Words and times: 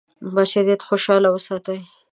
بشریت 0.35 0.81
خوشاله 0.87 1.29
وساتي. 1.35 1.77